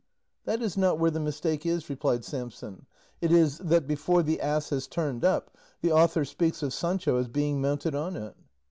"That 0.45 0.63
is 0.63 0.77
not 0.77 0.97
where 0.97 1.11
the 1.11 1.19
mistake 1.19 1.63
is," 1.63 1.87
replied 1.87 2.25
Samson; 2.25 2.87
"it 3.21 3.31
is, 3.31 3.59
that 3.59 3.85
before 3.85 4.23
the 4.23 4.41
ass 4.41 4.71
has 4.71 4.87
turned 4.87 5.23
up, 5.23 5.55
the 5.83 5.91
author 5.91 6.25
speaks 6.25 6.63
of 6.63 6.73
Sancho 6.73 7.17
as 7.17 7.27
being 7.27 7.61
mounted 7.61 7.93
on 7.93 8.15
it." 8.15 8.35